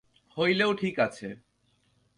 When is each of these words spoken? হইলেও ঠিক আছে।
হইলেও 0.37 0.73
ঠিক 0.73 0.99
আছে। 0.99 1.27